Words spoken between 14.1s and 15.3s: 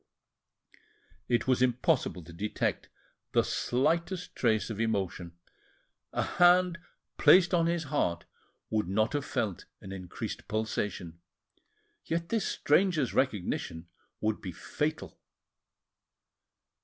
would be fatal!